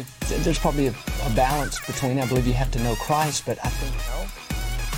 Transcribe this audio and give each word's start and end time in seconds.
Know, 0.00 0.36
it- 0.36 0.42
there's 0.44 0.58
probably 0.58 0.86
a, 0.88 0.94
a 1.24 1.30
balance 1.34 1.78
between. 1.86 2.18
I 2.18 2.26
believe 2.26 2.46
you 2.46 2.52
have 2.54 2.70
to 2.72 2.82
know 2.82 2.94
Christ, 2.96 3.44
but 3.46 3.58
I 3.64 3.68
think 3.68 3.94
no, 4.10 4.26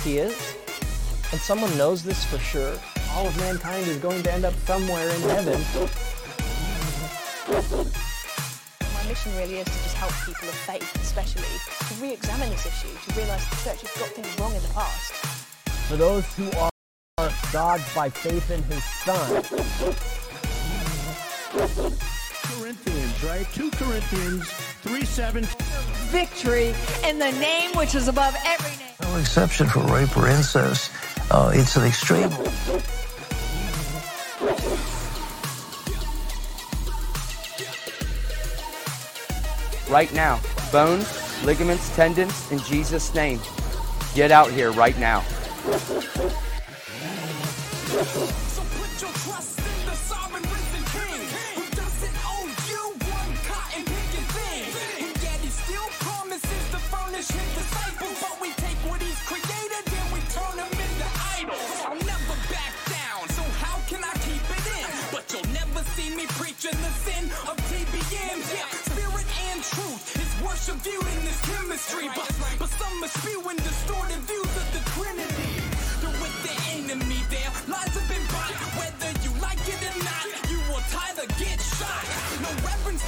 He 0.03 0.17
is, 0.17 0.35
and 1.31 1.39
someone 1.41 1.75
knows 1.77 2.03
this 2.03 2.23
for 2.25 2.37
sure. 2.39 2.75
All 3.11 3.27
of 3.27 3.37
mankind 3.37 3.87
is 3.87 3.97
going 3.97 4.23
to 4.23 4.31
end 4.33 4.43
up 4.45 4.53
somewhere 4.65 5.07
in 5.09 5.21
heaven. 5.21 5.59
My 8.81 9.03
mission 9.09 9.35
really 9.37 9.57
is 9.57 9.65
to 9.67 9.71
just 9.83 9.95
help 9.95 10.11
people 10.25 10.47
of 10.49 10.55
faith, 10.55 10.95
especially, 11.01 11.43
to 11.89 11.93
re-examine 12.01 12.49
this 12.49 12.65
issue, 12.65 12.87
to 13.11 13.19
realise 13.19 13.45
the 13.49 13.55
church 13.69 13.81
has 13.81 13.91
got 13.99 14.09
things 14.09 14.39
wrong 14.39 14.55
in 14.55 14.61
the 14.63 14.69
past. 14.69 15.13
for 15.87 15.97
those 15.97 16.25
who 16.35 16.49
are 16.57 16.69
God's 17.51 17.83
by 17.93 18.09
faith 18.09 18.49
in 18.49 18.63
His 18.63 18.83
Son. 18.83 19.43
Corinthians, 22.57 23.23
right? 23.23 23.45
2 23.53 23.69
Corinthians 23.71 24.49
3 24.83 25.05
7. 25.05 25.43
victory 26.11 26.73
in 27.07 27.17
the 27.17 27.31
name 27.39 27.71
which 27.75 27.95
is 27.95 28.07
above 28.07 28.35
every 28.45 28.71
name. 28.71 28.93
No 29.01 29.17
exception 29.17 29.67
for 29.67 29.79
rape 29.81 30.15
or 30.17 30.27
incest. 30.27 30.91
Uh, 31.31 31.51
it's 31.53 31.75
an 31.75 31.85
extreme. 31.85 32.29
right 39.93 40.11
now. 40.13 40.41
Bones, 40.71 41.45
ligaments, 41.45 41.95
tendons, 41.95 42.51
in 42.51 42.57
Jesus' 42.59 43.13
name. 43.13 43.39
Get 44.15 44.31
out 44.31 44.51
here 44.51 44.71
right 44.71 44.97
now. 44.97 45.23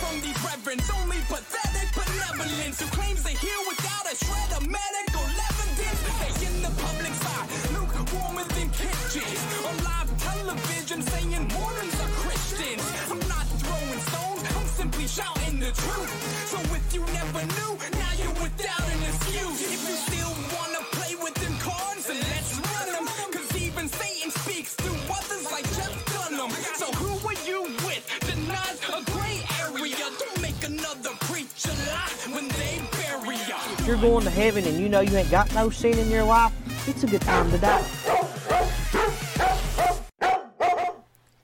From 0.06 0.22
these 0.22 0.38
reverends, 0.46 0.90
only 1.02 1.20
pathetic 1.26 1.90
benevolence 1.98 2.78
who 2.82 2.88
claims 2.94 3.24
they 3.24 3.34
heal 3.34 3.62
without 3.68 4.06
a 4.06 4.16
shred 4.16 4.50
of 4.58 4.64
medical 4.70 5.26
evidence. 5.50 6.00
They 6.22 6.34
in 6.46 6.56
the 6.62 6.74
public 6.86 7.14
eye, 7.34 7.48
lukewarmer 7.74 8.46
than 8.54 8.70
kitchens. 8.70 9.42
On 9.66 9.76
live 9.90 10.10
television 10.30 11.02
saying 11.02 11.44
Mormons 11.58 11.98
are 12.04 12.14
Christians. 12.22 12.86
I'm 13.10 13.22
not 13.34 13.48
throwing 13.62 14.02
stones, 14.10 14.44
I'm 14.56 14.68
simply 14.80 15.08
shouting 15.08 15.60
the 15.60 15.72
truth. 15.74 16.12
So 16.52 16.58
if 16.78 16.86
you 16.94 17.02
never 17.20 17.42
knew, 17.56 17.74
now 18.02 18.14
you're 18.20 18.40
without 18.46 18.86
an 18.94 19.02
excuse. 19.10 19.60
If 19.74 19.82
you 19.90 19.96
still 20.10 20.34
wanna 20.54 20.82
play 20.98 21.14
with 21.24 21.45
You're 33.86 33.98
going 33.98 34.24
to 34.24 34.32
heaven 34.32 34.66
and 34.66 34.80
you 34.80 34.90
know 34.90 35.02
you 35.02 35.16
ain't 35.16 35.30
got 35.30 35.54
no 35.54 35.70
sin 35.70 36.00
in 36.00 36.10
your 36.10 36.24
life, 36.24 36.52
it's 36.88 37.04
a 37.04 37.08
good 37.08 37.22
time 37.22 37.52
to 37.52 37.58
die. 37.60 37.86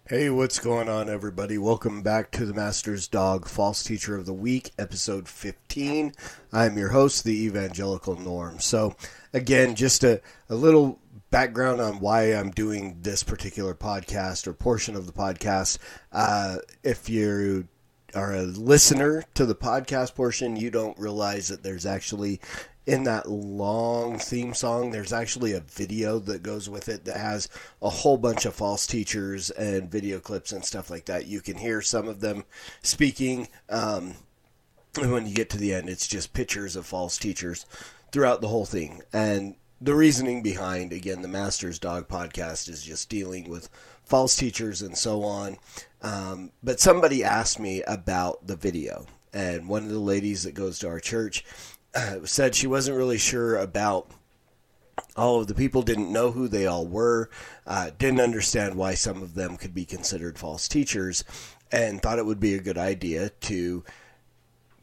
Hey, 0.07 0.31
what's 0.31 0.57
going 0.57 0.89
on, 0.89 1.07
everybody? 1.07 1.59
Welcome 1.59 2.01
back 2.01 2.31
to 2.31 2.47
the 2.47 2.53
Master's 2.55 3.07
Dog 3.07 3.47
False 3.47 3.83
Teacher 3.83 4.15
of 4.17 4.25
the 4.25 4.33
Week, 4.33 4.71
episode 4.79 5.29
15. 5.29 6.13
I'm 6.51 6.77
your 6.79 6.89
host, 6.89 7.23
the 7.23 7.45
Evangelical 7.45 8.19
Norm. 8.19 8.59
So, 8.59 8.95
again, 9.33 9.75
just 9.75 10.03
a, 10.03 10.19
a 10.49 10.55
little 10.55 10.99
background 11.29 11.79
on 11.79 11.99
why 11.99 12.33
I'm 12.33 12.49
doing 12.49 12.97
this 13.01 13.21
particular 13.21 13.75
podcast 13.75 14.47
or 14.47 14.53
portion 14.53 14.95
of 14.95 15.05
the 15.05 15.13
podcast. 15.13 15.77
Uh, 16.11 16.57
if 16.83 17.07
you 17.07 17.67
are 18.15 18.33
a 18.33 18.43
listener 18.43 19.23
to 19.33 19.45
the 19.45 19.55
podcast 19.55 20.15
portion, 20.15 20.55
you 20.55 20.69
don't 20.69 20.97
realize 20.99 21.47
that 21.47 21.63
there's 21.63 21.85
actually 21.85 22.39
in 22.85 23.03
that 23.03 23.29
long 23.29 24.17
theme 24.17 24.53
song, 24.53 24.91
there's 24.91 25.13
actually 25.13 25.53
a 25.53 25.59
video 25.59 26.17
that 26.19 26.41
goes 26.41 26.67
with 26.67 26.89
it 26.89 27.05
that 27.05 27.17
has 27.17 27.47
a 27.81 27.89
whole 27.89 28.17
bunch 28.17 28.45
of 28.45 28.55
false 28.55 28.87
teachers 28.87 29.51
and 29.51 29.91
video 29.91 30.19
clips 30.19 30.51
and 30.51 30.65
stuff 30.65 30.89
like 30.89 31.05
that. 31.05 31.27
You 31.27 31.41
can 31.41 31.57
hear 31.57 31.81
some 31.81 32.07
of 32.07 32.21
them 32.21 32.43
speaking. 32.81 33.47
Um, 33.69 34.15
when 34.97 35.27
you 35.27 35.33
get 35.33 35.49
to 35.51 35.57
the 35.57 35.73
end, 35.73 35.89
it's 35.89 36.07
just 36.07 36.33
pictures 36.33 36.75
of 36.75 36.85
false 36.85 37.17
teachers 37.17 37.65
throughout 38.11 38.41
the 38.41 38.47
whole 38.47 38.65
thing. 38.65 39.01
And 39.13 39.55
the 39.79 39.95
reasoning 39.95 40.43
behind, 40.43 40.91
again, 40.91 41.21
the 41.21 41.27
Master's 41.27 41.79
Dog 41.79 42.07
podcast 42.07 42.67
is 42.67 42.83
just 42.83 43.09
dealing 43.09 43.49
with 43.49 43.69
false 44.11 44.35
teachers 44.35 44.81
and 44.81 44.97
so 44.97 45.23
on. 45.23 45.57
Um, 46.01 46.51
but 46.61 46.81
somebody 46.81 47.23
asked 47.23 47.61
me 47.61 47.81
about 47.83 48.45
the 48.45 48.57
video, 48.57 49.05
and 49.33 49.69
one 49.69 49.83
of 49.83 49.89
the 49.89 49.99
ladies 49.99 50.43
that 50.43 50.53
goes 50.53 50.79
to 50.79 50.89
our 50.89 50.99
church 50.99 51.45
uh, 51.95 52.17
said 52.25 52.53
she 52.53 52.67
wasn't 52.67 52.97
really 52.97 53.17
sure 53.17 53.55
about 53.55 54.11
all 55.15 55.39
of 55.39 55.47
the 55.47 55.55
people 55.55 55.81
didn't 55.81 56.11
know 56.11 56.31
who 56.31 56.49
they 56.49 56.65
all 56.65 56.85
were, 56.85 57.29
uh, 57.65 57.91
didn't 57.97 58.19
understand 58.19 58.75
why 58.75 58.95
some 58.95 59.23
of 59.23 59.33
them 59.33 59.55
could 59.55 59.73
be 59.73 59.85
considered 59.85 60.37
false 60.37 60.67
teachers, 60.67 61.23
and 61.71 62.01
thought 62.01 62.19
it 62.19 62.25
would 62.25 62.39
be 62.39 62.53
a 62.53 62.61
good 62.61 62.77
idea 62.77 63.29
to 63.29 63.81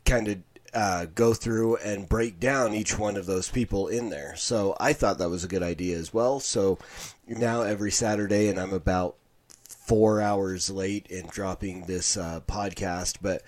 kind 0.07 0.29
of 0.29 0.39
uh, 0.73 1.07
go 1.15 1.35
through 1.35 1.77
and 1.77 2.09
break 2.09 2.41
down 2.41 2.73
each 2.73 2.99
one 2.99 3.17
of 3.17 3.27
those 3.27 3.51
people 3.51 3.89
in 3.89 4.09
there. 4.09 4.35
So 4.37 4.75
I 4.81 4.95
thought 4.95 5.19
that 5.19 5.31
was 5.31 5.45
a 5.45 5.49
good 5.49 5.63
idea 5.63 5.99
as 5.99 6.15
well. 6.15 6.41
So 6.41 6.79
now 7.27 7.63
every 7.63 7.91
Saturday, 7.91 8.49
and 8.49 8.59
I'm 8.59 8.73
about 8.73 9.18
four 9.89 10.21
hours 10.21 10.69
late 10.69 11.07
in 11.07 11.27
dropping 11.29 11.87
this 11.87 12.19
uh, 12.19 12.41
podcast, 12.47 13.17
but 13.23 13.43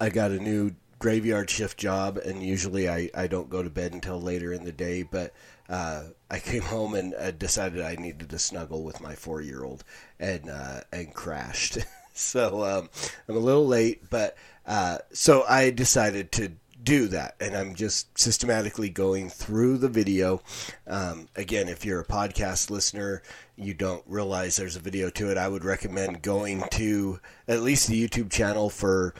I 0.00 0.10
got 0.10 0.32
a 0.32 0.40
new 0.40 0.72
graveyard 0.98 1.48
shift 1.48 1.78
job, 1.78 2.16
and 2.16 2.42
usually 2.42 2.88
I, 2.88 3.08
I 3.14 3.28
don't 3.28 3.48
go 3.48 3.62
to 3.62 3.70
bed 3.70 3.92
until 3.92 4.20
later 4.20 4.52
in 4.52 4.64
the 4.64 4.72
day. 4.72 5.04
But 5.04 5.32
uh, 5.68 6.06
I 6.28 6.40
came 6.40 6.62
home 6.62 6.94
and 6.94 7.14
uh, 7.14 7.30
decided 7.30 7.80
I 7.80 7.94
needed 7.94 8.30
to 8.30 8.38
snuggle 8.38 8.82
with 8.82 9.00
my 9.00 9.14
four 9.14 9.40
year 9.40 9.64
old, 9.64 9.84
and 10.18 10.50
uh, 10.50 10.80
and 10.92 11.14
crashed. 11.14 11.78
so 12.12 12.64
um, 12.64 12.90
I'm 13.28 13.36
a 13.36 13.40
little 13.40 13.66
late, 13.66 14.10
but 14.10 14.36
uh, 14.66 14.98
so 15.12 15.44
I 15.48 15.70
decided 15.70 16.32
to 16.32 16.52
do 16.82 17.08
that, 17.08 17.36
and 17.40 17.56
I'm 17.56 17.74
just 17.74 18.18
systematically 18.18 18.88
going 18.88 19.28
through 19.28 19.78
the 19.78 19.88
video. 19.88 20.42
Um, 20.86 21.28
again, 21.36 21.68
if 21.68 21.84
you're 21.84 22.00
a 22.00 22.04
podcast 22.06 22.70
listener, 22.70 23.22
you 23.56 23.74
don't 23.74 24.04
realize 24.06 24.56
there's 24.56 24.76
a 24.76 24.80
video 24.80 25.10
to 25.10 25.30
it. 25.30 25.38
I 25.38 25.48
would 25.48 25.64
recommend 25.64 26.22
going 26.22 26.64
to 26.72 27.20
at 27.48 27.62
least 27.62 27.88
the 27.88 28.08
YouTube 28.08 28.30
channel 28.30 28.70
for 28.70 29.14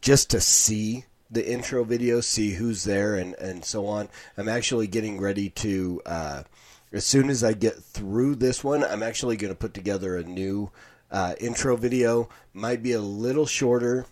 just 0.00 0.30
to 0.30 0.40
see 0.40 1.04
the 1.30 1.46
intro 1.50 1.84
video, 1.84 2.20
see 2.20 2.52
who's 2.52 2.84
there, 2.84 3.16
and 3.16 3.34
and 3.34 3.64
so 3.64 3.86
on. 3.86 4.08
I'm 4.36 4.48
actually 4.48 4.86
getting 4.86 5.20
ready 5.20 5.50
to. 5.50 6.00
Uh, 6.06 6.42
as 6.92 7.04
soon 7.04 7.28
as 7.28 7.42
I 7.42 7.54
get 7.54 7.82
through 7.82 8.36
this 8.36 8.62
one, 8.62 8.84
I'm 8.84 9.02
actually 9.02 9.36
going 9.36 9.52
to 9.52 9.58
put 9.58 9.74
together 9.74 10.16
a 10.16 10.22
new 10.22 10.70
uh, 11.10 11.34
intro 11.40 11.76
video. 11.76 12.28
Might 12.52 12.84
be 12.84 12.92
a 12.92 13.00
little 13.00 13.46
shorter. 13.46 14.06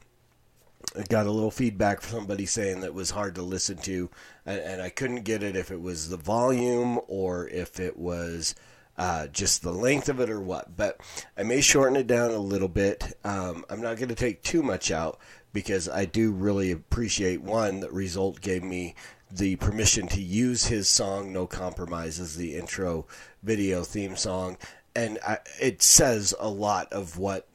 I 0.96 1.02
got 1.02 1.26
a 1.26 1.30
little 1.30 1.50
feedback 1.50 2.00
from 2.00 2.18
somebody 2.18 2.46
saying 2.46 2.80
that 2.80 2.94
was 2.94 3.10
hard 3.10 3.34
to 3.36 3.42
listen 3.42 3.78
to, 3.78 4.10
and, 4.44 4.60
and 4.60 4.82
I 4.82 4.90
couldn't 4.90 5.22
get 5.22 5.42
it 5.42 5.56
if 5.56 5.70
it 5.70 5.80
was 5.80 6.08
the 6.08 6.16
volume 6.16 7.00
or 7.08 7.48
if 7.48 7.80
it 7.80 7.96
was 7.96 8.54
uh, 8.98 9.26
just 9.28 9.62
the 9.62 9.72
length 9.72 10.08
of 10.08 10.20
it 10.20 10.28
or 10.28 10.40
what. 10.40 10.76
But 10.76 11.00
I 11.36 11.42
may 11.42 11.60
shorten 11.60 11.96
it 11.96 12.06
down 12.06 12.30
a 12.30 12.38
little 12.38 12.68
bit. 12.68 13.16
Um, 13.24 13.64
I'm 13.70 13.80
not 13.80 13.96
going 13.96 14.10
to 14.10 14.14
take 14.14 14.42
too 14.42 14.62
much 14.62 14.90
out, 14.90 15.18
because 15.52 15.88
I 15.88 16.04
do 16.04 16.32
really 16.32 16.70
appreciate 16.70 17.42
one 17.42 17.80
that 17.80 17.92
Result 17.92 18.40
gave 18.40 18.62
me 18.62 18.94
the 19.30 19.56
permission 19.56 20.06
to 20.08 20.20
use 20.20 20.66
his 20.66 20.88
song 20.88 21.32
"No 21.32 21.46
Compromise" 21.46 22.20
as 22.20 22.36
the 22.36 22.54
intro 22.56 23.06
video 23.42 23.82
theme 23.82 24.16
song, 24.16 24.56
and 24.94 25.18
I, 25.26 25.38
it 25.60 25.82
says 25.82 26.34
a 26.38 26.48
lot 26.48 26.92
of 26.92 27.18
what 27.18 27.48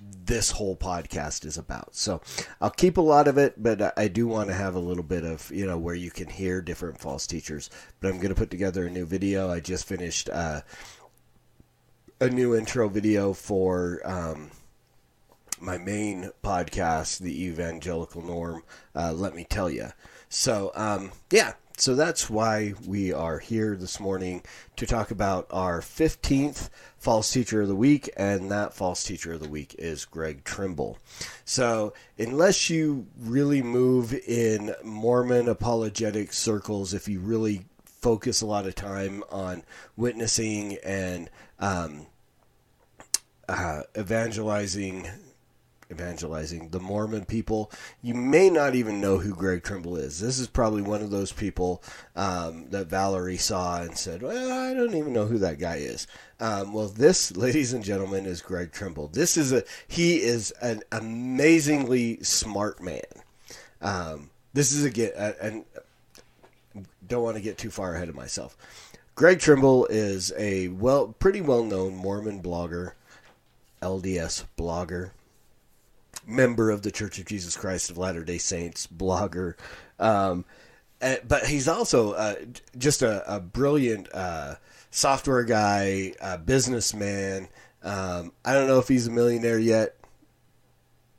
this 0.00 0.50
whole 0.50 0.76
podcast 0.76 1.44
is 1.44 1.58
about. 1.58 1.94
So 1.94 2.20
I'll 2.60 2.70
keep 2.70 2.96
a 2.96 3.02
lot 3.02 3.28
of 3.28 3.38
it, 3.38 3.62
but 3.62 3.98
I 3.98 4.08
do 4.08 4.26
want 4.26 4.48
to 4.48 4.54
have 4.54 4.74
a 4.74 4.80
little 4.80 5.02
bit 5.02 5.24
of, 5.24 5.50
you 5.50 5.66
know, 5.66 5.78
where 5.78 5.94
you 5.94 6.10
can 6.10 6.28
hear 6.28 6.60
different 6.60 7.00
false 7.00 7.26
teachers. 7.26 7.70
But 8.00 8.08
I'm 8.08 8.18
going 8.18 8.28
to 8.28 8.34
put 8.34 8.50
together 8.50 8.86
a 8.86 8.90
new 8.90 9.06
video. 9.06 9.50
I 9.50 9.60
just 9.60 9.86
finished 9.86 10.28
uh, 10.30 10.62
a 12.20 12.28
new 12.28 12.54
intro 12.54 12.88
video 12.88 13.32
for 13.32 14.00
um, 14.04 14.50
my 15.60 15.78
main 15.78 16.30
podcast, 16.42 17.18
The 17.18 17.44
Evangelical 17.44 18.22
Norm. 18.22 18.62
Uh, 18.94 19.12
let 19.12 19.34
me 19.34 19.44
tell 19.44 19.70
you. 19.70 19.88
So, 20.28 20.72
um, 20.74 21.12
yeah, 21.32 21.54
so 21.80 21.94
that's 21.94 22.28
why 22.28 22.74
we 22.86 23.12
are 23.12 23.38
here 23.38 23.76
this 23.76 24.00
morning 24.00 24.42
to 24.76 24.84
talk 24.84 25.10
about 25.12 25.46
our 25.50 25.80
15th 25.80 26.70
false 26.98 27.32
teacher 27.32 27.62
of 27.62 27.68
the 27.68 27.76
week, 27.76 28.10
and 28.16 28.50
that 28.50 28.74
false 28.74 29.04
teacher 29.04 29.34
of 29.34 29.40
the 29.40 29.48
week 29.48 29.76
is 29.78 30.04
Greg 30.04 30.42
Trimble. 30.42 30.98
So, 31.44 31.94
unless 32.18 32.68
you 32.68 33.06
really 33.16 33.62
move 33.62 34.12
in 34.12 34.74
Mormon 34.82 35.48
apologetic 35.48 36.32
circles, 36.32 36.94
if 36.94 37.06
you 37.06 37.20
really 37.20 37.64
focus 37.84 38.40
a 38.40 38.46
lot 38.46 38.66
of 38.66 38.74
time 38.74 39.22
on 39.30 39.62
witnessing 39.96 40.78
and 40.84 41.30
um, 41.60 42.06
uh, 43.48 43.82
evangelizing 43.96 45.08
evangelizing 45.90 46.68
the 46.68 46.80
Mormon 46.80 47.24
people, 47.24 47.70
you 48.02 48.14
may 48.14 48.50
not 48.50 48.74
even 48.74 49.00
know 49.00 49.18
who 49.18 49.34
Greg 49.34 49.62
Trimble 49.62 49.96
is. 49.96 50.20
This 50.20 50.38
is 50.38 50.46
probably 50.46 50.82
one 50.82 51.02
of 51.02 51.10
those 51.10 51.32
people 51.32 51.82
um, 52.16 52.66
that 52.70 52.88
Valerie 52.88 53.36
saw 53.36 53.80
and 53.82 53.96
said, 53.96 54.22
"Well, 54.22 54.52
I 54.52 54.74
don't 54.74 54.94
even 54.94 55.12
know 55.12 55.26
who 55.26 55.38
that 55.38 55.58
guy 55.58 55.76
is." 55.76 56.06
Um, 56.40 56.72
well, 56.72 56.88
this, 56.88 57.36
ladies 57.36 57.72
and 57.72 57.84
gentlemen, 57.84 58.26
is 58.26 58.42
Greg 58.42 58.72
Trimble. 58.72 59.08
This 59.08 59.36
is 59.36 59.52
a 59.52 59.64
he 59.86 60.22
is 60.22 60.50
an 60.60 60.82
amazingly 60.92 62.22
smart 62.22 62.82
man. 62.82 63.02
Um, 63.80 64.30
this 64.52 64.72
is 64.72 64.84
again, 64.84 65.12
and 65.40 65.64
don't 67.06 67.22
want 67.22 67.36
to 67.36 67.42
get 67.42 67.58
too 67.58 67.70
far 67.70 67.94
ahead 67.94 68.08
of 68.08 68.14
myself. 68.14 68.56
Greg 69.14 69.40
Trimble 69.40 69.86
is 69.86 70.32
a 70.36 70.68
well, 70.68 71.08
pretty 71.18 71.40
well 71.40 71.64
known 71.64 71.96
Mormon 71.96 72.40
blogger, 72.40 72.92
LDS 73.82 74.44
blogger 74.56 75.10
member 76.28 76.70
of 76.70 76.82
the 76.82 76.90
Church 76.90 77.18
of 77.18 77.24
Jesus 77.24 77.56
Christ 77.56 77.90
of 77.90 77.98
Latter 77.98 78.22
Day 78.22 78.38
Saints, 78.38 78.86
blogger. 78.86 79.54
Um, 79.98 80.44
uh, 81.00 81.16
but 81.26 81.46
he's 81.46 81.68
also 81.68 82.12
uh, 82.12 82.34
just 82.76 83.02
a, 83.02 83.36
a 83.36 83.40
brilliant 83.40 84.08
uh, 84.12 84.56
software 84.90 85.44
guy, 85.44 86.12
businessman. 86.44 87.48
Um, 87.82 88.32
I 88.44 88.52
don't 88.52 88.66
know 88.66 88.78
if 88.78 88.88
he's 88.88 89.06
a 89.06 89.10
millionaire 89.10 89.58
yet. 89.58 89.96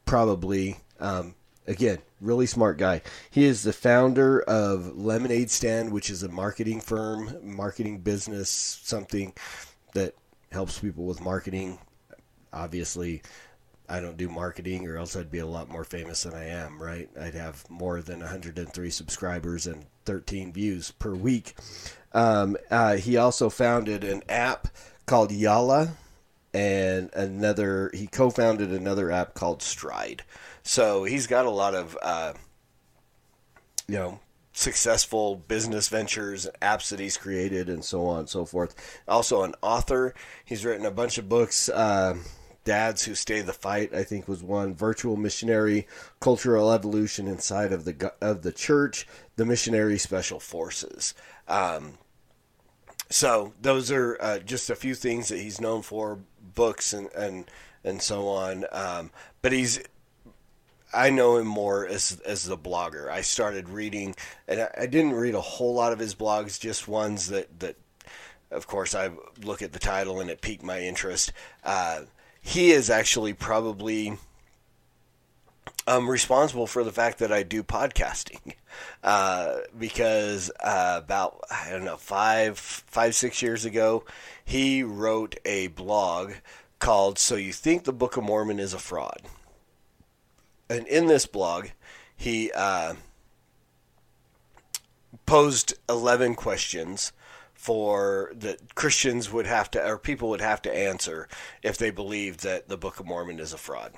Probably. 0.06 0.78
Um, 1.00 1.36
again, 1.68 2.00
really 2.20 2.46
smart 2.46 2.78
guy. 2.78 3.02
He 3.30 3.46
is 3.46 3.64
the 3.64 3.74
founder 3.74 4.42
of 4.42 4.98
Lemonade 4.98 5.50
Stand, 5.50 5.92
which 5.92 6.10
is 6.10 6.24
a 6.24 6.30
marketing 6.30 6.82
firm, 6.82 7.38
marketing 7.42 8.00
business, 8.00 8.50
something 8.50 9.34
that 9.94 10.16
helps 10.52 10.80
people 10.80 11.06
with 11.06 11.22
marketing. 11.22 11.80
Obviously, 12.52 13.22
I 13.90 14.00
don't 14.00 14.18
do 14.18 14.30
marketing, 14.30 14.88
or 14.88 14.98
else 14.98 15.16
I'd 15.16 15.32
be 15.32 15.40
a 15.40 15.46
lot 15.46 15.70
more 15.70 15.84
famous 15.84 16.24
than 16.24 16.34
I 16.34 16.46
am, 16.46 16.82
right? 16.82 17.10
I'd 17.20 17.34
have 17.34 17.68
more 17.70 18.02
than 18.02 18.20
103 18.20 18.90
subscribers 18.90 19.68
and 19.68 19.86
13 20.06 20.54
views 20.54 20.92
per 20.92 21.14
week. 21.16 21.56
Um, 22.14 22.58
uh, 22.70 22.98
he 22.98 23.18
also 23.18 23.50
founded 23.50 24.04
an 24.04 24.24
app 24.30 24.68
called 25.06 25.32
Yalla, 25.32 25.96
and 26.54 27.10
another. 27.14 27.92
He 27.94 28.08
co-founded 28.08 28.72
another 28.72 29.12
app 29.12 29.34
called 29.34 29.62
Stride. 29.62 30.24
So 30.64 31.04
he's 31.04 31.28
got 31.28 31.46
a 31.46 31.50
lot 31.50 31.76
of, 31.76 31.98
uh, 32.02 32.34
you 33.88 33.96
know, 33.96 34.20
successful 34.54 35.36
business 35.36 35.88
ventures, 35.90 36.48
apps 36.62 36.90
that 36.90 37.00
he's 37.00 37.18
created, 37.18 37.70
and 37.70 37.84
so 37.84 38.06
on 38.06 38.20
and 38.20 38.30
so 38.30 38.46
forth. 38.46 38.76
Also, 39.08 39.44
an 39.44 39.56
author. 39.62 40.14
He's 40.46 40.66
written 40.66 40.86
a 40.86 40.92
bunch 40.92 41.18
of 41.18 41.30
books. 41.30 41.70
Uh, 41.70 42.16
Dads 42.64 43.04
Who 43.06 43.16
Stay 43.16 43.42
the 43.42 43.54
Fight, 43.54 43.94
I 43.94 44.04
think, 44.04 44.28
was 44.28 44.44
one. 44.44 44.76
Virtual 44.76 45.16
Missionary 45.16 45.88
Cultural 46.20 46.72
Evolution 46.72 47.28
Inside 47.28 47.72
of 47.72 47.86
the 47.86 48.14
of 48.22 48.42
the 48.42 48.52
Church, 48.52 49.08
the 49.38 49.46
Missionary 49.46 49.98
Special 49.98 50.40
Forces. 50.40 51.14
Um, 51.48 51.98
so 53.10 53.54
those 53.62 53.92
are 53.92 54.18
uh, 54.22 54.40
just 54.40 54.70
a 54.70 54.76
few 54.76 54.94
things 54.94 55.30
that 55.30 55.40
he's 55.40 55.60
known 55.60 55.82
for, 55.82 56.20
books 56.56 56.94
and 56.94 57.10
and 57.14 57.46
and 57.84 58.02
so 58.02 58.28
on. 58.28 58.66
Um, 58.72 59.12
but 59.42 59.52
he's 59.52 59.80
I 60.94 61.10
know 61.10 61.38
him 61.38 61.48
more 61.48 61.88
as 61.88 62.20
as 62.26 62.46
the 62.46 62.58
blogger. 62.58 63.10
I 63.10 63.22
started 63.22 63.70
reading, 63.70 64.16
and 64.48 64.62
I, 64.62 64.70
I 64.82 64.86
didn't 64.86 65.14
read 65.14 65.36
a 65.36 65.42
whole 65.42 65.74
lot 65.74 65.94
of 65.94 66.00
his 66.00 66.16
blogs, 66.16 66.60
just 66.60 66.88
ones 66.88 67.30
that 67.30 67.60
that. 67.60 67.78
Of 68.52 68.66
course, 68.66 68.96
I 68.96 69.12
look 69.44 69.62
at 69.62 69.74
the 69.74 69.80
title 69.80 70.20
and 70.20 70.28
it 70.28 70.42
piqued 70.42 70.64
my 70.64 70.80
interest. 70.80 71.34
Uh, 71.64 72.02
he 72.42 72.72
is 72.72 72.90
actually 72.90 73.34
probably 73.34 74.18
um, 75.88 76.10
responsible 76.10 76.68
for 76.68 76.84
the 76.84 76.92
fact 76.92 77.20
that 77.20 77.32
I 77.32 77.44
do 77.44 77.64
podcasting. 77.64 78.54
Uh, 79.04 79.58
because 79.78 80.52
uh, 80.60 81.02
about 81.04 81.42
I 81.50 81.70
don't 81.72 81.84
know 81.84 81.98
five 81.98 82.58
five 82.58 83.16
six 83.16 83.42
years 83.42 83.66
ago 83.66 84.06
he 84.46 84.84
wrote 84.84 85.38
a 85.44 85.68
blog 85.68 86.34
called 86.80 87.18
"So 87.18 87.36
You 87.36 87.52
Think 87.52 87.84
the 87.84 87.94
Book 87.94 88.16
of 88.16 88.24
Mormon 88.24 88.60
is 88.60 88.74
a 88.74 88.80
Fraud," 88.80 89.22
and 90.70 90.88
in 90.88 91.08
this 91.08 91.26
blog 91.26 91.70
he 92.16 92.52
uh, 92.54 92.94
posed 95.26 95.74
eleven 95.90 96.36
questions 96.36 97.12
for 97.60 98.32
that 98.38 98.74
Christians 98.74 99.30
would 99.34 99.46
have 99.46 99.70
to, 99.72 99.86
or 99.86 99.98
people 99.98 100.30
would 100.30 100.40
have 100.40 100.62
to 100.62 100.74
answer 100.74 101.28
if 101.62 101.78
they 101.78 101.92
believed 101.92 102.42
that 102.42 102.70
the 102.70 102.78
Book 102.78 103.02
of 103.02 103.06
Mormon 103.06 103.38
is 103.38 103.52
a 103.52 103.58
fraud. 103.58 103.92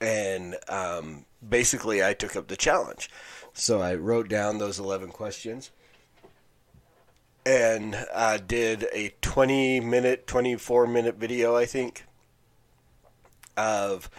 And 0.00 0.56
um, 0.68 1.26
basically, 1.48 2.02
I 2.02 2.12
took 2.12 2.34
up 2.34 2.48
the 2.48 2.56
challenge. 2.56 3.08
So 3.52 3.80
I 3.80 3.94
wrote 3.94 4.28
down 4.28 4.58
those 4.58 4.80
11 4.80 5.10
questions 5.10 5.70
and 7.46 7.96
did 8.48 8.88
a 8.92 9.14
20 9.22 9.78
minute, 9.78 10.26
24 10.26 10.88
minute 10.88 11.14
video, 11.14 11.54
I 11.54 11.66
think, 11.66 12.04
of 13.56 14.10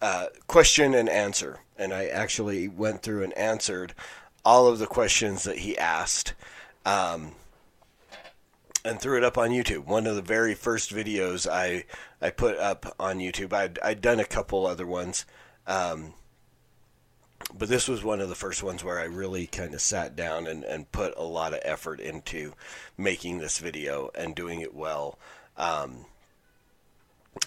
uh, 0.00 0.26
question 0.46 0.94
and 0.94 1.08
answer. 1.08 1.58
And 1.76 1.92
I 1.92 2.06
actually 2.06 2.68
went 2.68 3.02
through 3.02 3.24
and 3.24 3.36
answered 3.36 3.92
all 4.44 4.68
of 4.68 4.78
the 4.78 4.86
questions 4.86 5.42
that 5.42 5.58
he 5.58 5.76
asked. 5.76 6.34
Um, 6.84 7.32
and 8.86 9.00
threw 9.00 9.16
it 9.16 9.24
up 9.24 9.36
on 9.36 9.50
YouTube. 9.50 9.84
One 9.86 10.06
of 10.06 10.16
the 10.16 10.22
very 10.22 10.54
first 10.54 10.94
videos 10.94 11.46
I 11.50 11.84
I 12.20 12.30
put 12.30 12.56
up 12.58 12.94
on 12.98 13.18
YouTube. 13.18 13.52
I'd 13.52 13.78
I'd 13.80 14.00
done 14.00 14.20
a 14.20 14.24
couple 14.24 14.66
other 14.66 14.86
ones, 14.86 15.26
um, 15.66 16.14
but 17.56 17.68
this 17.68 17.88
was 17.88 18.04
one 18.04 18.20
of 18.20 18.28
the 18.28 18.34
first 18.34 18.62
ones 18.62 18.82
where 18.82 18.98
I 18.98 19.04
really 19.04 19.46
kind 19.46 19.74
of 19.74 19.80
sat 19.80 20.16
down 20.16 20.46
and, 20.46 20.64
and 20.64 20.90
put 20.92 21.16
a 21.16 21.22
lot 21.24 21.52
of 21.52 21.60
effort 21.62 22.00
into 22.00 22.54
making 22.96 23.38
this 23.38 23.58
video 23.58 24.10
and 24.14 24.34
doing 24.34 24.60
it 24.60 24.74
well. 24.74 25.18
Um, 25.56 26.06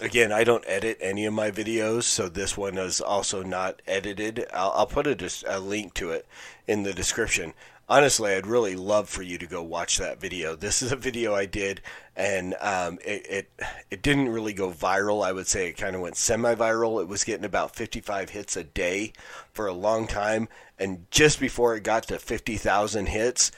again, 0.00 0.32
I 0.32 0.44
don't 0.44 0.64
edit 0.66 0.98
any 1.00 1.26
of 1.26 1.34
my 1.34 1.50
videos, 1.50 2.04
so 2.04 2.28
this 2.28 2.56
one 2.56 2.78
is 2.78 3.00
also 3.00 3.42
not 3.42 3.82
edited. 3.86 4.46
I'll, 4.52 4.72
I'll 4.74 4.86
put 4.86 5.06
a, 5.06 5.30
a 5.46 5.60
link 5.60 5.94
to 5.94 6.10
it 6.10 6.26
in 6.66 6.82
the 6.82 6.92
description 6.92 7.54
honestly, 7.90 8.32
I'd 8.32 8.46
really 8.46 8.76
love 8.76 9.08
for 9.08 9.22
you 9.22 9.36
to 9.36 9.46
go 9.46 9.62
watch 9.62 9.98
that 9.98 10.20
video. 10.20 10.54
This 10.54 10.80
is 10.80 10.92
a 10.92 10.96
video 10.96 11.34
I 11.34 11.44
did, 11.44 11.82
and 12.16 12.54
um, 12.60 12.98
it, 13.04 13.26
it, 13.28 13.50
it 13.90 14.02
didn't 14.02 14.28
really 14.28 14.52
go 14.52 14.70
viral. 14.70 15.26
I 15.26 15.32
would 15.32 15.48
say 15.48 15.68
it 15.68 15.76
kind 15.76 15.96
of 15.96 16.00
went 16.00 16.16
semi-viral. 16.16 17.02
It 17.02 17.08
was 17.08 17.24
getting 17.24 17.44
about 17.44 17.74
55 17.74 18.30
hits 18.30 18.56
a 18.56 18.64
day 18.64 19.12
for 19.52 19.66
a 19.66 19.74
long 19.74 20.06
time, 20.06 20.48
and 20.78 21.10
just 21.10 21.40
before 21.40 21.74
it 21.74 21.82
got 21.82 22.04
to 22.04 22.18
50,000 22.18 23.06
hits, 23.06 23.50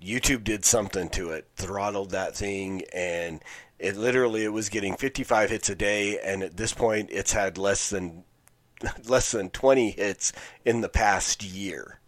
YouTube 0.00 0.44
did 0.44 0.64
something 0.64 1.08
to 1.10 1.30
it, 1.30 1.48
throttled 1.56 2.10
that 2.10 2.36
thing, 2.36 2.82
and 2.94 3.42
it 3.78 3.96
literally 3.96 4.44
it 4.44 4.52
was 4.52 4.68
getting 4.68 4.96
55 4.96 5.50
hits 5.50 5.68
a 5.68 5.74
day, 5.74 6.18
and 6.18 6.42
at 6.42 6.56
this 6.56 6.72
point, 6.72 7.10
it's 7.12 7.32
had 7.32 7.58
less 7.58 7.90
than 7.90 8.24
less 9.08 9.32
than 9.32 9.50
20 9.50 9.90
hits 9.90 10.32
in 10.64 10.80
the 10.80 10.88
past 10.88 11.42
year. 11.42 12.00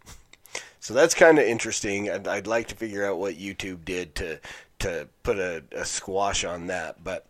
So 0.79 0.93
that's 0.93 1.13
kind 1.13 1.37
of 1.39 1.45
interesting. 1.45 2.09
I'd, 2.09 2.27
I'd, 2.27 2.47
like 2.47 2.67
to 2.69 2.75
figure 2.75 3.05
out 3.05 3.19
what 3.19 3.35
YouTube 3.35 3.85
did 3.85 4.15
to 4.15 4.39
to 4.79 5.07
put 5.23 5.37
a, 5.37 5.63
a, 5.73 5.83
squash 5.83 6.45
on 6.45 6.67
that, 6.67 7.03
but 7.03 7.25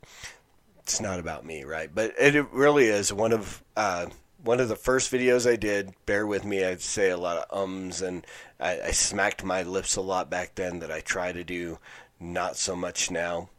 it's 0.79 1.01
not 1.01 1.19
about 1.19 1.45
me, 1.45 1.63
right? 1.63 1.89
But 1.93 2.13
it 2.19 2.45
really 2.51 2.85
is 2.85 3.11
one 3.11 3.33
of 3.33 3.63
uh, 3.75 4.05
one 4.43 4.59
of 4.59 4.69
the 4.69 4.75
first 4.75 5.11
videos 5.11 5.49
I 5.49 5.55
did. 5.55 5.93
Bear 6.05 6.25
with 6.27 6.45
me. 6.45 6.63
I 6.63 6.75
say 6.77 7.09
a 7.09 7.17
lot 7.17 7.37
of 7.37 7.63
ums 7.63 8.01
and 8.01 8.25
I, 8.59 8.81
I 8.81 8.91
smacked 8.91 9.43
my 9.43 9.63
lips 9.63 9.95
a 9.95 10.01
lot 10.01 10.29
back 10.29 10.55
then 10.55 10.79
that 10.79 10.91
I 10.91 11.01
try 11.01 11.31
to 11.31 11.43
do 11.43 11.79
not 12.19 12.55
so 12.55 12.75
much 12.75 13.09
now. 13.09 13.49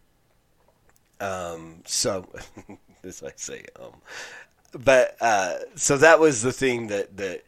Um, 1.20 1.82
so, 1.86 2.26
as 3.04 3.22
I 3.22 3.32
say, 3.36 3.64
um, 3.78 3.94
but 4.72 5.16
uh, 5.20 5.56
so 5.74 5.96
that 5.98 6.20
was 6.20 6.42
the 6.42 6.52
thing 6.52 6.86
that 6.88 7.16
that 7.16 7.44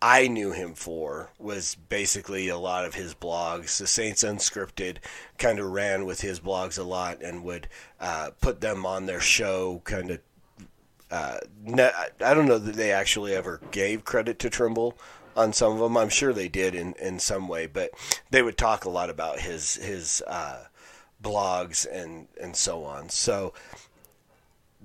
I 0.00 0.28
knew 0.28 0.52
him 0.52 0.74
for 0.74 1.30
was 1.38 1.74
basically 1.74 2.48
a 2.48 2.58
lot 2.58 2.84
of 2.84 2.94
his 2.94 3.14
blogs. 3.14 3.78
The 3.78 3.86
Saints 3.86 4.22
Unscripted 4.22 4.98
kind 5.38 5.58
of 5.58 5.70
ran 5.70 6.04
with 6.04 6.20
his 6.20 6.38
blogs 6.38 6.78
a 6.78 6.82
lot 6.82 7.22
and 7.22 7.44
would 7.44 7.68
uh, 8.00 8.30
put 8.40 8.60
them 8.60 8.84
on 8.84 9.06
their 9.06 9.20
show. 9.20 9.80
Kind 9.84 10.10
of, 10.10 10.20
uh, 11.10 11.38
I 11.66 12.34
don't 12.34 12.46
know 12.46 12.58
that 12.58 12.76
they 12.76 12.92
actually 12.92 13.34
ever 13.34 13.60
gave 13.70 14.04
credit 14.04 14.38
to 14.40 14.50
Trimble 14.50 14.98
on 15.34 15.52
some 15.54 15.72
of 15.72 15.78
them. 15.78 15.96
I'm 15.96 16.10
sure 16.10 16.32
they 16.32 16.48
did 16.48 16.74
in, 16.74 16.92
in 17.00 17.18
some 17.18 17.48
way, 17.48 17.66
but 17.66 17.90
they 18.30 18.42
would 18.42 18.58
talk 18.58 18.84
a 18.84 18.90
lot 18.90 19.08
about 19.08 19.40
his 19.40 19.76
his 19.76 20.22
uh, 20.26 20.64
blogs 21.22 21.86
and 21.90 22.28
and 22.40 22.56
so 22.56 22.84
on. 22.84 23.08
So 23.08 23.52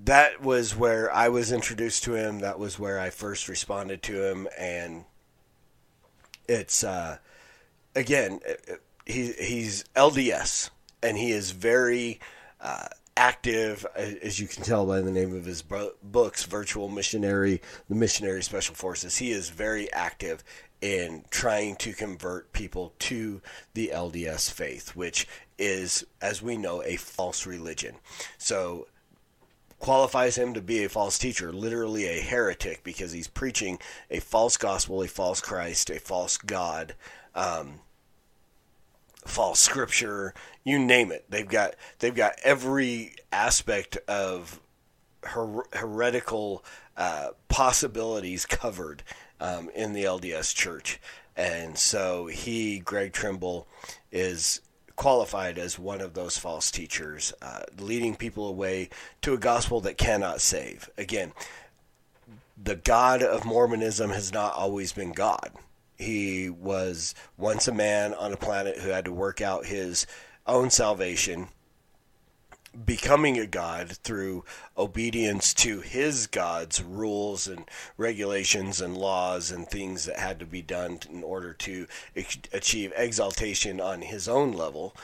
that 0.04 0.42
was 0.42 0.74
where 0.76 1.12
I 1.12 1.28
was 1.28 1.52
introduced 1.52 2.04
to 2.04 2.14
him. 2.14 2.40
That 2.40 2.58
was 2.58 2.78
where 2.78 2.98
I 2.98 3.10
first 3.10 3.48
responded 3.48 4.02
to 4.04 4.30
him, 4.30 4.48
and 4.58 5.04
it's 6.48 6.82
uh, 6.82 7.18
again 7.94 8.40
he 9.06 9.32
he's 9.32 9.84
LDS, 9.94 10.70
and 11.02 11.16
he 11.16 11.32
is 11.32 11.50
very 11.52 12.20
uh, 12.60 12.88
active, 13.16 13.86
as 13.94 14.40
you 14.40 14.46
can 14.46 14.62
tell 14.62 14.86
by 14.86 15.00
the 15.00 15.10
name 15.10 15.34
of 15.34 15.44
his 15.44 15.62
books, 15.62 16.44
Virtual 16.44 16.88
Missionary, 16.88 17.60
the 17.88 17.94
Missionary 17.94 18.42
Special 18.42 18.74
Forces. 18.74 19.18
He 19.18 19.32
is 19.32 19.50
very 19.50 19.92
active 19.92 20.42
in 20.80 21.24
trying 21.30 21.76
to 21.76 21.92
convert 21.92 22.52
people 22.52 22.92
to 22.98 23.40
the 23.74 23.92
LDS 23.94 24.50
faith, 24.50 24.96
which 24.96 25.28
is, 25.62 26.04
as 26.20 26.42
we 26.42 26.56
know, 26.56 26.82
a 26.82 26.96
false 26.96 27.46
religion. 27.46 27.94
So 28.36 28.88
qualifies 29.78 30.36
him 30.36 30.54
to 30.54 30.60
be 30.60 30.84
a 30.84 30.88
false 30.88 31.18
teacher, 31.18 31.52
literally 31.52 32.06
a 32.06 32.20
heretic, 32.20 32.82
because 32.82 33.12
he's 33.12 33.28
preaching 33.28 33.78
a 34.10 34.18
false 34.18 34.56
gospel, 34.56 35.02
a 35.02 35.08
false 35.08 35.40
Christ, 35.40 35.88
a 35.88 36.00
false 36.00 36.36
God, 36.36 36.94
um, 37.34 37.80
false 39.24 39.60
scripture, 39.60 40.34
you 40.64 40.80
name 40.80 41.12
it. 41.12 41.24
They've 41.28 41.48
got 41.48 41.74
they've 42.00 42.14
got 42.14 42.34
every 42.42 43.14
aspect 43.30 43.96
of 44.08 44.60
her- 45.22 45.68
heretical 45.74 46.64
uh, 46.96 47.30
possibilities 47.48 48.46
covered 48.46 49.04
um, 49.40 49.70
in 49.74 49.92
the 49.92 50.04
LDS 50.04 50.54
Church, 50.54 51.00
and 51.36 51.78
so 51.78 52.26
he, 52.26 52.80
Greg 52.80 53.12
Trimble, 53.12 53.66
is 54.10 54.60
qualified 55.02 55.58
as 55.58 55.80
one 55.80 56.00
of 56.00 56.14
those 56.14 56.38
false 56.38 56.70
teachers, 56.70 57.32
uh, 57.42 57.62
leading 57.76 58.14
people 58.14 58.46
away 58.46 58.88
to 59.20 59.34
a 59.34 59.36
gospel 59.36 59.80
that 59.80 59.98
cannot 59.98 60.40
save. 60.40 60.88
Again, 60.96 61.32
the 62.56 62.76
God 62.76 63.20
of 63.20 63.44
Mormonism 63.44 64.10
has 64.10 64.32
not 64.32 64.54
always 64.54 64.92
been 64.92 65.10
God. 65.10 65.50
He 65.98 66.48
was 66.48 67.16
once 67.36 67.66
a 67.66 67.72
man 67.72 68.14
on 68.14 68.32
a 68.32 68.36
planet 68.36 68.78
who 68.78 68.90
had 68.90 69.04
to 69.06 69.12
work 69.12 69.40
out 69.40 69.66
his 69.66 70.06
own 70.46 70.70
salvation 70.70 71.48
becoming 72.86 73.38
a 73.38 73.46
god 73.46 73.90
through 73.90 74.44
obedience 74.78 75.52
to 75.52 75.80
his 75.80 76.26
god's 76.26 76.82
rules 76.82 77.46
and 77.46 77.64
regulations 77.96 78.80
and 78.80 78.96
laws 78.96 79.50
and 79.50 79.68
things 79.68 80.06
that 80.06 80.18
had 80.18 80.38
to 80.38 80.46
be 80.46 80.62
done 80.62 80.98
in 81.10 81.22
order 81.22 81.52
to 81.52 81.86
achieve 82.52 82.92
exaltation 82.96 83.80
on 83.80 84.00
his 84.00 84.28
own 84.28 84.52
level. 84.52 84.96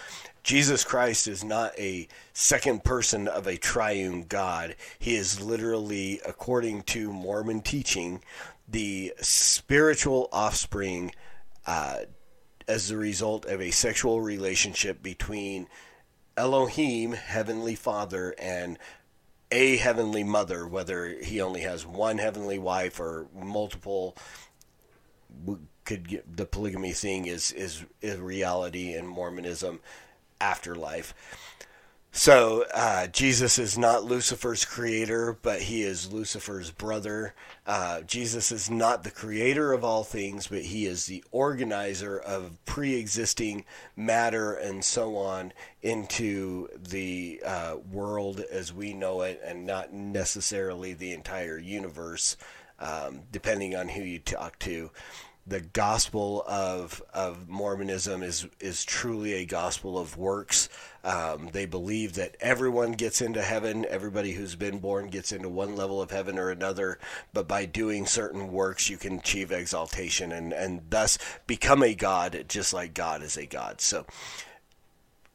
Jesus 0.42 0.82
Christ 0.82 1.28
is 1.28 1.44
not 1.44 1.78
a 1.78 2.08
second 2.32 2.82
person 2.82 3.28
of 3.28 3.46
a 3.46 3.58
triune 3.58 4.22
God. 4.22 4.76
He 4.98 5.14
is 5.14 5.42
literally, 5.42 6.22
according 6.26 6.84
to 6.84 7.12
Mormon 7.12 7.60
teaching, 7.60 8.22
the 8.66 9.12
spiritual 9.20 10.28
offspring 10.32 11.12
uh, 11.66 11.98
as 12.66 12.90
a 12.90 12.96
result 12.96 13.44
of 13.44 13.60
a 13.60 13.70
sexual 13.70 14.22
relationship 14.22 15.02
between 15.02 15.66
Elohim, 16.38 17.12
Heavenly 17.12 17.75
Father, 17.75 18.35
and 18.38 18.78
a 19.50 19.76
Heavenly 19.76 20.23
Mother, 20.23 20.66
whether 20.66 21.09
he 21.21 21.40
only 21.40 21.62
has 21.62 21.85
one 21.85 22.18
Heavenly 22.18 22.59
Wife 22.59 23.00
or 23.00 23.26
multiple. 23.35 24.16
Could 25.85 26.09
get, 26.09 26.37
the 26.37 26.47
polygamy 26.47 26.92
thing 26.92 27.26
is 27.26 27.50
is 27.52 27.85
is 28.00 28.18
reality 28.18 28.95
in 28.95 29.07
Mormonism, 29.07 29.80
afterlife. 30.40 31.12
So 32.10 32.64
uh, 32.74 33.06
Jesus 33.08 33.58
is 33.58 33.76
not 33.78 34.04
Lucifer's 34.04 34.64
creator, 34.64 35.38
but 35.40 35.60
he 35.62 35.82
is 35.82 36.12
Lucifer's 36.12 36.70
brother. 36.70 37.34
Uh, 37.66 38.00
Jesus 38.00 38.50
is 38.50 38.70
not 38.70 39.04
the 39.04 39.10
creator 39.10 39.72
of 39.72 39.84
all 39.84 40.04
things, 40.04 40.48
but 40.48 40.62
he 40.62 40.86
is 40.86 41.06
the 41.06 41.22
organizer 41.30 42.18
of 42.18 42.58
pre-existing 42.64 43.64
matter 43.94 44.54
and 44.54 44.84
so 44.84 45.16
on 45.16 45.52
into 45.82 46.68
the 46.76 47.40
uh, 47.44 47.76
world 47.92 48.40
as 48.50 48.72
we 48.72 48.94
know 48.94 49.20
it, 49.20 49.40
and 49.44 49.66
not 49.66 49.92
necessarily 49.92 50.94
the 50.94 51.12
entire 51.12 51.58
universe, 51.58 52.36
um, 52.80 53.20
depending 53.30 53.76
on 53.76 53.88
who 53.90 54.02
you 54.02 54.18
talk 54.18 54.58
to 54.58 54.90
the 55.49 55.61
gospel 55.61 56.45
of 56.47 57.02
of 57.14 57.49
Mormonism 57.49 58.23
is 58.23 58.47
is 58.61 58.85
truly 58.85 59.35
a 59.35 59.47
gospel 59.47 59.99
of 59.99 60.17
works. 60.17 60.69
Um, 61.02 61.49
they 61.52 61.64
believe 61.64 62.14
that 62.14 62.37
everyone 62.40 62.93
gets 62.93 63.23
into 63.23 63.40
heaven. 63.40 63.87
Everybody 63.88 64.33
who's 64.33 64.57
been 64.57 64.78
born 64.78 65.09
gets 65.09 65.33
into 65.33 65.49
one 65.49 65.75
level 65.75 66.02
of 66.02 66.11
heaven 66.11 66.38
or 66.38 66.50
another. 66.50 66.99
But 67.33 67.49
by 67.49 67.64
doing 67.64 68.05
certain 68.05 68.52
works, 68.52 68.90
you 68.90 68.99
can 68.99 69.19
achieve 69.19 69.50
exaltation 69.50 70.33
and 70.33 70.52
and 70.52 70.83
thus 70.90 71.19
become 71.47 71.83
a 71.83 71.95
god, 71.95 72.45
just 72.49 72.75
like 72.75 72.95
God 72.95 73.23
is 73.23 73.37
a 73.37 73.47
god. 73.47 73.81
So. 73.81 74.07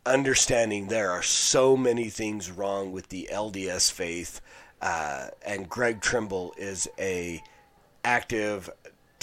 Understanding 0.05 0.89
there 0.89 1.11
are 1.11 1.23
so 1.23 1.77
many 1.77 2.09
things 2.09 2.51
wrong 2.51 2.91
with 2.91 3.07
the 3.07 3.29
LDS 3.31 3.89
faith, 3.89 4.41
uh, 4.81 5.27
and 5.45 5.69
Greg 5.69 6.01
Trimble 6.01 6.53
is 6.57 6.89
a 6.99 7.41
active 8.03 8.69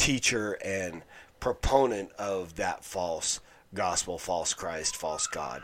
teacher 0.00 0.56
and 0.64 1.02
proponent 1.40 2.10
of 2.12 2.56
that 2.56 2.82
false 2.82 3.38
gospel, 3.74 4.16
false 4.16 4.54
Christ, 4.54 4.96
false 4.96 5.26
God. 5.26 5.62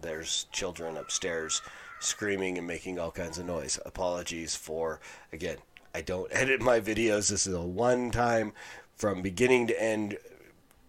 There's 0.00 0.46
children 0.50 0.96
upstairs 0.96 1.62
screaming 2.00 2.58
and 2.58 2.66
making 2.66 2.98
all 2.98 3.12
kinds 3.12 3.38
of 3.38 3.46
noise. 3.46 3.78
Apologies 3.86 4.56
for, 4.56 4.98
again, 5.32 5.58
I 5.94 6.00
don't 6.00 6.26
edit 6.32 6.60
my 6.60 6.80
videos. 6.80 7.30
This 7.30 7.46
is 7.46 7.54
a 7.54 7.62
one 7.62 8.10
time 8.10 8.52
from 8.96 9.22
beginning 9.22 9.68
to 9.68 9.80
end 9.80 10.18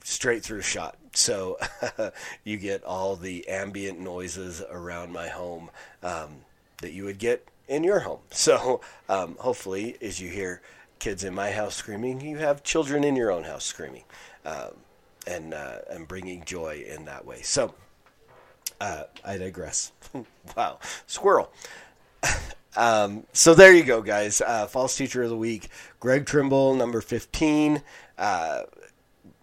straight 0.04 0.44
through 0.44 0.62
shot. 0.62 0.98
So 1.14 1.60
you 2.44 2.58
get 2.58 2.84
all 2.84 3.16
the 3.16 3.48
ambient 3.48 4.00
noises 4.00 4.64
around 4.68 5.14
my 5.14 5.28
home 5.28 5.70
um, 6.02 6.38
that 6.82 6.92
you 6.92 7.06
would 7.06 7.20
get 7.20 7.48
in 7.68 7.84
your 7.84 8.00
home. 8.00 8.22
So 8.32 8.82
um, 9.08 9.36
hopefully, 9.40 9.96
as 10.02 10.20
you 10.20 10.32
hear 10.32 10.64
kids 11.04 11.26
in 11.26 11.36
my 11.36 11.52
house 11.52 11.76
screaming, 11.76 12.22
you 12.22 12.38
have 12.38 12.64
children 12.64 13.04
in 13.04 13.14
your 13.14 13.30
own 13.30 13.44
house 13.44 13.66
screaming, 13.66 14.06
um, 14.46 14.72
and 15.28 15.54
uh, 15.54 15.80
and 15.90 16.08
bringing 16.08 16.46
joy 16.46 16.82
in 16.88 17.04
that 17.04 17.26
way. 17.26 17.42
So, 17.42 17.76
uh, 18.80 19.04
I 19.24 19.38
digress. 19.38 19.92
wow, 20.58 20.80
squirrel. 21.06 21.52
um, 22.78 23.26
so 23.34 23.54
there 23.54 23.74
you 23.74 23.84
go, 23.84 24.02
guys. 24.02 24.40
Uh, 24.40 24.66
false 24.66 24.96
teacher 24.96 25.24
of 25.24 25.30
the 25.30 25.36
week, 25.36 25.68
Greg 26.00 26.26
Trimble, 26.26 26.74
number 26.74 27.02
fifteen. 27.02 27.82
Uh, 28.18 28.62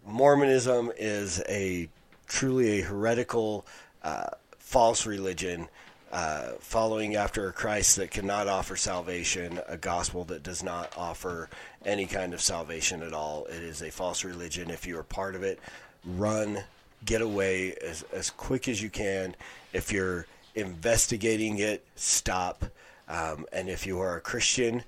Mormonism 0.06 0.90
is 0.96 1.42
a 1.46 1.90
truly 2.26 2.80
a 2.80 2.84
heretical, 2.84 3.66
uh, 4.02 4.30
false 4.58 5.04
religion 5.04 5.68
uh, 6.12 6.52
following 6.58 7.14
after 7.14 7.48
a 7.48 7.52
Christ 7.52 7.96
that 7.96 8.10
cannot 8.10 8.48
offer 8.48 8.76
salvation, 8.76 9.60
a 9.68 9.76
gospel 9.76 10.24
that 10.24 10.42
does 10.42 10.62
not 10.62 10.92
offer 10.96 11.48
any 11.84 12.06
kind 12.06 12.34
of 12.34 12.40
salvation 12.40 13.02
at 13.02 13.12
all. 13.12 13.46
It 13.46 13.62
is 13.62 13.82
a 13.82 13.90
false 13.90 14.24
religion. 14.24 14.70
If 14.70 14.86
you 14.86 14.98
are 14.98 15.04
part 15.04 15.34
of 15.34 15.42
it, 15.42 15.60
run, 16.04 16.64
get 17.04 17.22
away 17.22 17.74
as, 17.74 18.04
as 18.12 18.30
quick 18.30 18.68
as 18.68 18.82
you 18.82 18.90
can. 18.90 19.36
If 19.72 19.92
you're 19.92 20.26
investigating 20.54 21.58
it, 21.58 21.84
stop. 21.94 22.64
Um, 23.08 23.46
and 23.52 23.68
if 23.68 23.86
you 23.86 24.00
are 24.00 24.16
a 24.16 24.20
Christian, 24.20 24.82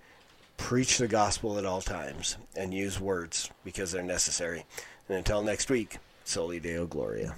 preach 0.57 0.99
the 0.99 1.09
gospel 1.09 1.59
at 1.59 1.65
all 1.65 1.81
times 1.81 2.37
and 2.57 2.75
use 2.75 3.01
words 3.01 3.51
because 3.65 3.93
they're 3.93 4.03
necessary. 4.03 4.65
And 5.09 5.19
until 5.19 5.43
next 5.43 5.71
week, 5.71 5.99
Soli 6.25 6.61
Deo 6.61 6.87
Gloria. 6.87 7.35